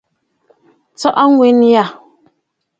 Tsɔʼɔ 0.99 1.23
ŋgwen 1.31 1.59
yâ. 1.71 1.83